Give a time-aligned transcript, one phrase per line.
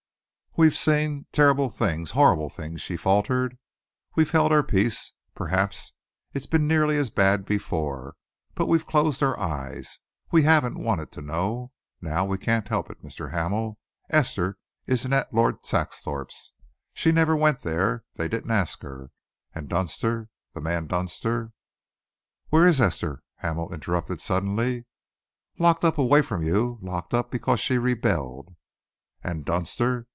[0.57, 3.57] "We've seen terrible things horrible things," she faltered.
[4.17, 5.13] "We've held our peace.
[5.33, 5.93] Perhaps
[6.33, 8.15] it's been nearly as bad before,
[8.53, 11.71] but we've closed our eyes; we haven't wanted to know.
[12.01, 13.01] Now we can't help it.
[13.01, 13.31] Mr.
[13.31, 13.79] Hamel,
[14.09, 16.51] Esther isn't at Lord Saxthorpe's.
[16.93, 18.03] She never went there.
[18.17, 19.09] They didn't ask her.
[19.55, 21.53] And Dunster the man Dunster"
[22.49, 24.83] "Where is Esther?" Hamel interrupted suddenly.
[25.57, 28.53] "Locked up away from you, locked up because she rebelled!"
[29.23, 30.09] "And Dunster?"